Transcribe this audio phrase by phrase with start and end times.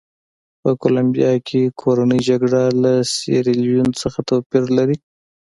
[0.61, 4.97] په کولمبیا کې کورنۍ جګړه له سیریلیون څخه توپیر لري.